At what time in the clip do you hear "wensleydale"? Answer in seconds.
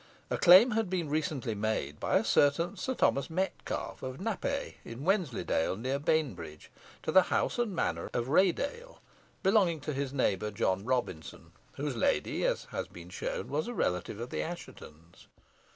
5.03-5.75